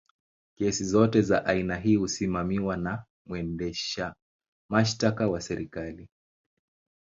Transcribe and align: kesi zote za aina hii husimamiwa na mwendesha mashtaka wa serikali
kesi 0.57 0.85
zote 0.85 1.21
za 1.21 1.45
aina 1.45 1.75
hii 1.77 1.95
husimamiwa 1.95 2.77
na 2.77 3.05
mwendesha 3.27 4.13
mashtaka 4.69 5.27
wa 5.27 5.41
serikali 5.41 6.07